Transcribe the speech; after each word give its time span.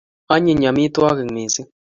anyiny 0.33 0.65
amitwakik 0.71 1.27
missing 1.35 1.69